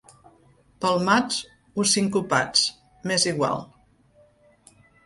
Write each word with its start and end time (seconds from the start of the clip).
Palmats 0.85 1.37
o 1.83 1.87
sincopats, 1.91 2.65
m'és 3.09 3.31
igual. 3.37 3.65